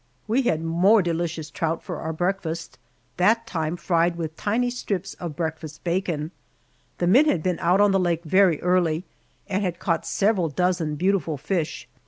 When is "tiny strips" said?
4.35-5.13